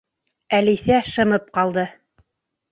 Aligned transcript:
Әлисә 0.59 0.97
шымып 1.11 1.55
ҡалды. 1.61 1.87